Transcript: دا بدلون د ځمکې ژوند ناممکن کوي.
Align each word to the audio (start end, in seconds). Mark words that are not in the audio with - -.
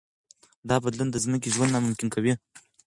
دا 0.69 0.75
بدلون 0.83 1.07
د 1.11 1.15
ځمکې 1.25 1.49
ژوند 1.55 1.73
ناممکن 1.75 2.07
کوي. 2.15 2.33